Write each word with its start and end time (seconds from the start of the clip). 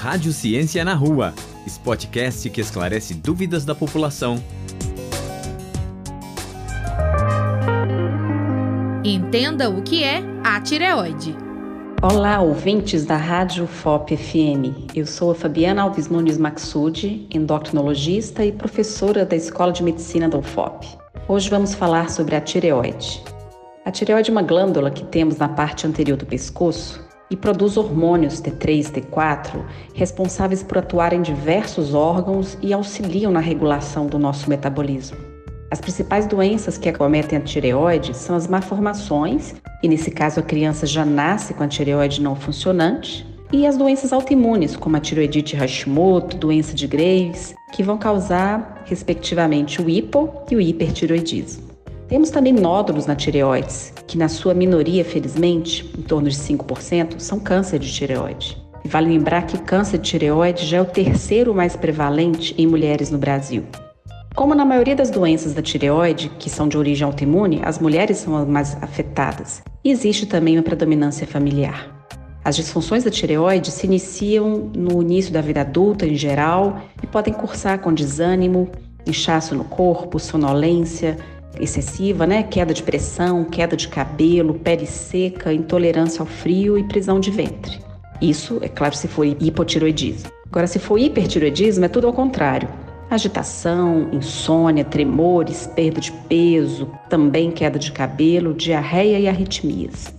Rádio 0.00 0.32
Ciência 0.32 0.82
na 0.82 0.94
Rua, 0.94 1.34
podcast 1.84 2.48
que 2.48 2.58
esclarece 2.58 3.12
dúvidas 3.12 3.66
da 3.66 3.74
população. 3.74 4.42
Entenda 9.04 9.68
o 9.68 9.82
que 9.82 10.02
é 10.02 10.22
a 10.42 10.58
tireoide. 10.58 11.36
Olá, 12.00 12.40
ouvintes 12.40 13.04
da 13.04 13.18
Rádio 13.18 13.66
FOP 13.66 14.16
FM. 14.16 14.88
Eu 14.94 15.04
sou 15.04 15.32
a 15.32 15.34
Fabiana 15.34 15.82
Alves 15.82 16.08
Nunes 16.08 16.38
Maxud, 16.38 17.28
endocrinologista 17.30 18.42
e 18.42 18.52
professora 18.52 19.26
da 19.26 19.36
Escola 19.36 19.70
de 19.70 19.82
Medicina 19.82 20.30
da 20.30 20.38
UFOP. 20.38 20.88
Hoje 21.28 21.50
vamos 21.50 21.74
falar 21.74 22.08
sobre 22.08 22.34
a 22.34 22.40
tireoide. 22.40 23.22
A 23.84 23.90
tireoide 23.90 24.30
é 24.30 24.32
uma 24.32 24.40
glândula 24.40 24.90
que 24.90 25.04
temos 25.04 25.36
na 25.36 25.50
parte 25.50 25.86
anterior 25.86 26.16
do 26.16 26.24
pescoço 26.24 27.09
e 27.30 27.36
produz 27.36 27.76
hormônios 27.76 28.40
T3 28.40 28.88
e 28.88 29.00
T4 29.00 29.62
responsáveis 29.94 30.62
por 30.62 30.78
atuar 30.78 31.12
em 31.12 31.22
diversos 31.22 31.94
órgãos 31.94 32.58
e 32.60 32.72
auxiliam 32.72 33.30
na 33.30 33.40
regulação 33.40 34.06
do 34.06 34.18
nosso 34.18 34.50
metabolismo. 34.50 35.16
As 35.70 35.80
principais 35.80 36.26
doenças 36.26 36.76
que 36.76 36.88
acometem 36.88 37.38
a 37.38 37.40
tireoide 37.40 38.12
são 38.16 38.34
as 38.34 38.48
malformações, 38.48 39.54
e 39.80 39.88
nesse 39.88 40.10
caso 40.10 40.40
a 40.40 40.42
criança 40.42 40.84
já 40.84 41.04
nasce 41.04 41.54
com 41.54 41.62
a 41.62 41.68
tireoide 41.68 42.20
não 42.20 42.34
funcionante, 42.34 43.24
e 43.52 43.64
as 43.66 43.76
doenças 43.76 44.12
autoimunes, 44.12 44.76
como 44.76 44.96
a 44.96 45.00
tireoidite 45.00 45.56
Hashimoto, 45.56 46.36
doença 46.36 46.74
de 46.74 46.88
Graves, 46.88 47.54
que 47.72 47.84
vão 47.84 47.98
causar, 47.98 48.82
respectivamente, 48.84 49.80
o 49.80 49.88
hipo 49.88 50.32
e 50.50 50.56
o 50.56 50.60
hipertireoidismo. 50.60 51.69
Temos 52.10 52.28
também 52.30 52.52
nódulos 52.52 53.06
na 53.06 53.14
tireoide, 53.14 53.92
que 54.04 54.18
na 54.18 54.28
sua 54.28 54.52
minoria, 54.52 55.04
felizmente, 55.04 55.88
em 55.96 56.02
torno 56.02 56.28
de 56.28 56.34
5%, 56.34 57.20
são 57.20 57.38
câncer 57.38 57.78
de 57.78 57.88
tireoide. 57.88 58.60
E 58.84 58.88
vale 58.88 59.10
lembrar 59.10 59.46
que 59.46 59.56
câncer 59.56 59.96
de 59.98 60.10
tireoide 60.10 60.66
já 60.66 60.78
é 60.78 60.82
o 60.82 60.84
terceiro 60.84 61.54
mais 61.54 61.76
prevalente 61.76 62.52
em 62.58 62.66
mulheres 62.66 63.12
no 63.12 63.18
Brasil. 63.18 63.62
Como 64.34 64.56
na 64.56 64.64
maioria 64.64 64.96
das 64.96 65.08
doenças 65.08 65.54
da 65.54 65.62
tireoide, 65.62 66.32
que 66.36 66.50
são 66.50 66.66
de 66.66 66.76
origem 66.76 67.06
autoimune, 67.06 67.60
as 67.62 67.78
mulheres 67.78 68.16
são 68.16 68.36
as 68.36 68.48
mais 68.48 68.76
afetadas. 68.82 69.62
E 69.84 69.92
existe 69.92 70.26
também 70.26 70.56
uma 70.56 70.64
predominância 70.64 71.28
familiar. 71.28 72.08
As 72.44 72.56
disfunções 72.56 73.04
da 73.04 73.10
tireoide 73.12 73.70
se 73.70 73.86
iniciam 73.86 74.68
no 74.74 75.00
início 75.00 75.32
da 75.32 75.40
vida 75.40 75.60
adulta 75.60 76.08
em 76.08 76.16
geral 76.16 76.80
e 77.00 77.06
podem 77.06 77.32
cursar 77.32 77.78
com 77.78 77.94
desânimo, 77.94 78.68
inchaço 79.06 79.54
no 79.54 79.62
corpo, 79.62 80.18
sonolência, 80.18 81.16
excessiva, 81.58 82.26
né? 82.26 82.42
Queda 82.42 82.74
de 82.74 82.82
pressão, 82.82 83.44
queda 83.44 83.76
de 83.76 83.88
cabelo, 83.88 84.54
pele 84.54 84.86
seca, 84.86 85.52
intolerância 85.52 86.20
ao 86.20 86.26
frio 86.26 86.78
e 86.78 86.84
prisão 86.84 87.18
de 87.18 87.30
ventre. 87.30 87.78
Isso, 88.20 88.58
é 88.60 88.68
claro, 88.68 88.94
se 88.94 89.08
for 89.08 89.24
hipotiroidismo. 89.24 90.30
Agora, 90.46 90.66
se 90.66 90.78
for 90.78 90.98
hipertiroidismo, 90.98 91.84
é 91.84 91.88
tudo 91.88 92.06
ao 92.06 92.12
contrário. 92.12 92.68
Agitação, 93.08 94.08
insônia, 94.12 94.84
tremores, 94.84 95.66
perda 95.66 96.00
de 96.00 96.12
peso, 96.12 96.90
também 97.08 97.50
queda 97.50 97.78
de 97.78 97.90
cabelo, 97.90 98.54
diarreia 98.54 99.18
e 99.18 99.28
arritmias. 99.28 100.14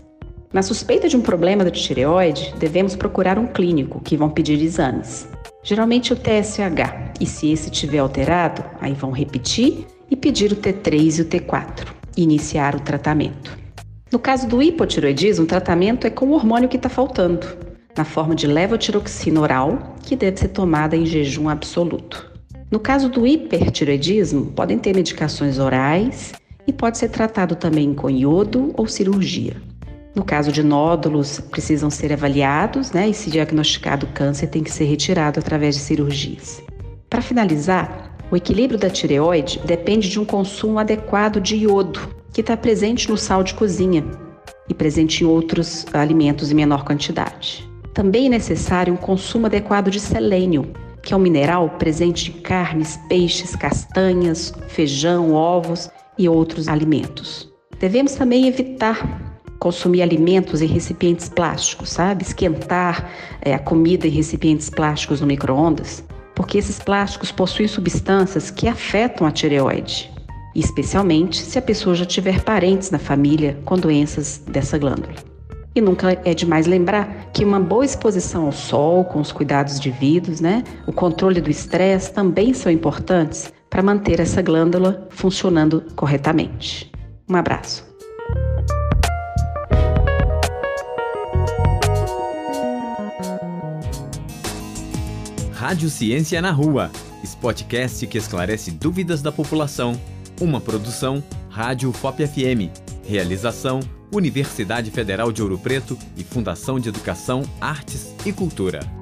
Na 0.52 0.62
suspeita 0.62 1.08
de 1.08 1.16
um 1.16 1.22
problema 1.22 1.64
da 1.64 1.72
tireoide, 1.72 2.54
devemos 2.58 2.96
procurar 2.96 3.40
um 3.40 3.48
clínico 3.48 4.02
que 4.02 4.18
vão 4.18 4.30
pedir 4.30 4.62
exames. 4.62 5.30
Geralmente 5.64 6.12
o 6.12 6.16
TSH, 6.16 7.14
e 7.22 7.26
se 7.26 7.52
esse 7.52 7.70
estiver 7.70 8.00
alterado, 8.00 8.64
aí 8.82 8.94
vão 8.94 9.12
repetir 9.12 9.86
e 10.12 10.16
pedir 10.18 10.52
o 10.52 10.58
T3 10.58 11.20
e 11.20 11.22
o 11.22 11.26
T4 11.26 11.88
e 12.18 12.24
iniciar 12.24 12.76
o 12.76 12.82
tratamento. 12.82 13.58
No 14.12 14.20
caso 14.20 14.46
do 14.46 14.62
hipotiroidismo, 14.62 15.46
o 15.46 15.48
tratamento 15.48 16.06
é 16.06 16.10
com 16.10 16.26
o 16.28 16.34
hormônio 16.34 16.68
que 16.68 16.76
está 16.76 16.90
faltando, 16.90 17.48
na 17.98 18.04
forma 18.04 18.36
de 18.36 18.46
levotiroxina 18.46 19.40
oral, 19.40 19.96
que 20.04 20.18
deve 20.18 20.38
ser 20.38 20.50
tomada 20.50 20.98
em 20.98 21.06
jejum 21.06 21.48
absoluto. 21.48 22.30
No 22.70 22.80
caso 22.80 23.10
do 23.10 23.26
hipertiroidismo, 23.26 24.48
podem 24.48 24.78
ter 24.78 24.94
medicações 24.94 25.60
orais 25.60 26.34
e 26.68 26.74
pode 26.74 26.98
ser 26.98 27.10
tratado 27.10 27.56
também 27.56 27.94
com 27.94 28.10
iodo 28.10 28.74
ou 28.76 28.88
cirurgia. 28.88 29.56
No 30.14 30.26
caso 30.26 30.52
de 30.52 30.62
nódulos, 30.62 31.40
precisam 31.40 31.90
ser 31.90 32.12
avaliados, 32.12 32.92
né? 32.92 33.08
E 33.08 33.14
se 33.14 33.30
diagnosticado 33.30 34.08
câncer, 34.08 34.48
tem 34.48 34.62
que 34.62 34.72
ser 34.72 34.84
retirado 34.84 35.40
através 35.40 35.76
de 35.76 35.82
cirurgias. 35.82 36.62
Para 37.10 37.22
finalizar, 37.22 38.11
o 38.32 38.38
equilíbrio 38.38 38.80
da 38.80 38.90
tireoide 38.90 39.60
depende 39.66 40.10
de 40.10 40.18
um 40.18 40.24
consumo 40.24 40.80
adequado 40.80 41.42
de 41.42 41.58
iodo, 41.58 42.00
que 42.32 42.40
está 42.40 42.56
presente 42.56 43.10
no 43.10 43.18
sal 43.18 43.44
de 43.44 43.54
cozinha 43.54 44.06
e 44.70 44.74
presente 44.74 45.24
em 45.24 45.28
outros 45.28 45.86
alimentos 45.92 46.50
em 46.50 46.56
menor 46.56 46.86
quantidade. 46.86 47.70
Também 47.94 48.28
é 48.28 48.30
necessário 48.30 48.94
um 48.94 48.98
consumo 48.98 49.48
adequado 49.48 49.90
de 49.90 50.00
selênio, 50.00 50.72
que 51.04 51.14
é 51.14 51.18
um 51.18 51.20
mineral 51.20 51.72
presente 51.72 52.32
em 52.32 52.42
carnes, 52.42 52.98
peixes, 53.10 53.54
castanhas, 53.54 54.54
feijão, 54.70 55.34
ovos 55.34 55.90
e 56.18 56.30
outros 56.30 56.70
alimentos. 56.70 57.52
Devemos 57.82 58.14
também 58.14 58.48
evitar 58.48 59.42
consumir 59.60 60.02
alimentos 60.02 60.62
em 60.62 60.68
recipientes 60.68 61.28
plásticos, 61.28 61.90
sabe? 61.90 62.24
Esquentar 62.24 63.12
é, 63.42 63.54
a 63.54 63.60
comida 63.60 64.08
em 64.08 64.12
recipientes 64.12 64.70
plásticos 64.70 65.20
no 65.20 65.28
micro-ondas 65.28 66.04
porque 66.42 66.58
esses 66.58 66.80
plásticos 66.80 67.32
possuem 67.32 67.68
substâncias 67.68 68.50
que 68.50 68.68
afetam 68.68 69.28
a 69.28 69.32
tireoide, 69.32 70.12
especialmente 70.56 71.38
se 71.38 71.60
a 71.60 71.62
pessoa 71.62 71.94
já 71.94 72.04
tiver 72.04 72.42
parentes 72.42 72.90
na 72.90 72.98
família 72.98 73.60
com 73.64 73.78
doenças 73.78 74.42
dessa 74.48 74.76
glândula. 74.76 75.14
E 75.76 75.80
nunca 75.80 76.20
é 76.26 76.34
demais 76.34 76.66
lembrar 76.66 77.30
que 77.32 77.46
uma 77.46 77.60
boa 77.60 77.86
exposição 77.86 78.48
ao 78.48 78.52
sol, 78.52 79.06
com 79.06 79.20
os 79.20 79.32
cuidados 79.32 79.80
devidos, 79.80 80.42
né, 80.42 80.64
o 80.88 80.92
controle 80.92 81.40
do 81.42 81.52
estresse 81.52 82.12
também 82.12 82.56
são 82.56 82.72
importantes 82.72 83.54
para 83.70 83.84
manter 83.84 84.20
essa 84.20 84.42
glândula 84.42 85.08
funcionando 85.12 85.84
corretamente. 85.96 86.92
Um 87.30 87.36
abraço. 87.36 87.91
Rádio 95.62 95.92
Ciência 95.92 96.42
na 96.42 96.50
Rua, 96.50 96.90
podcast 97.40 98.08
que 98.08 98.18
esclarece 98.18 98.72
dúvidas 98.72 99.22
da 99.22 99.32
população. 99.32 99.94
Uma 100.42 100.60
produção 100.60 101.24
Rádio 101.52 101.94
FOP 101.94 102.26
FM. 102.26 102.76
Realização 103.08 103.80
Universidade 104.12 104.90
Federal 104.90 105.32
de 105.32 105.44
Ouro 105.44 105.60
Preto 105.60 105.96
e 106.18 106.24
Fundação 106.24 106.80
de 106.80 106.90
Educação, 106.90 107.44
Artes 107.62 108.12
e 108.26 108.34
Cultura. 108.34 109.01